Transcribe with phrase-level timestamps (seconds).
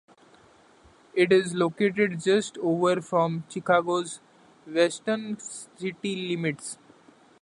[1.13, 4.19] It is located just over from Chicago's
[4.65, 6.79] western city limits.